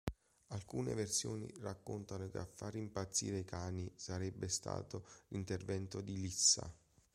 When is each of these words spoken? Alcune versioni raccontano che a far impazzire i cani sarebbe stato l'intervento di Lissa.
Alcune 0.47 0.95
versioni 0.95 1.47
raccontano 1.59 2.27
che 2.27 2.39
a 2.39 2.43
far 2.47 2.73
impazzire 2.75 3.37
i 3.37 3.45
cani 3.45 3.93
sarebbe 3.95 4.47
stato 4.47 5.05
l'intervento 5.27 6.01
di 6.01 6.17
Lissa. 6.19 6.75